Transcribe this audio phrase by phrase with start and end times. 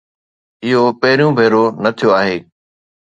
[0.65, 2.37] اهو پهريون ڀيرو نه ٿيو آهي.